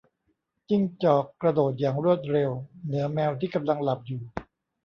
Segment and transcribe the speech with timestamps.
[0.69, 2.51] จิ้งจอก กระโดดอย่างรวดเร็ว
[2.85, 4.21] เหนือแมวที่กำลังหลับอยู่